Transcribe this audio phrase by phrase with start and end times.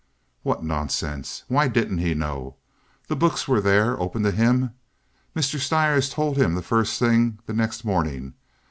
[0.41, 1.43] "What nonsense!
[1.47, 2.55] Why didn't he know?
[3.07, 4.71] The books were there, open to him.
[5.35, 5.59] Mr.
[5.59, 8.33] Stires told him the first thing the next morning.